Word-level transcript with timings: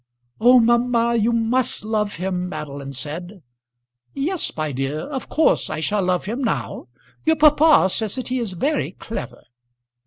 "Oh, 0.39 0.59
mamma, 0.59 1.13
you 1.13 1.31
must 1.31 1.83
love 1.85 2.15
him," 2.15 2.49
Madeline 2.49 2.93
said. 2.93 3.43
"Yes, 4.15 4.51
my 4.57 4.71
dear; 4.71 5.01
of 5.01 5.29
course 5.29 5.69
I 5.69 5.79
shall 5.79 6.01
love 6.01 6.25
him 6.25 6.43
now. 6.43 6.87
Your 7.23 7.35
papa 7.35 7.87
says 7.87 8.15
that 8.15 8.29
he 8.29 8.39
is 8.39 8.53
very 8.53 8.93
clever." 8.93 9.43